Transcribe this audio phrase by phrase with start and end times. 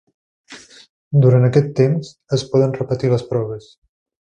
[1.25, 3.71] Durant aquest temps, es poden repetir les proves.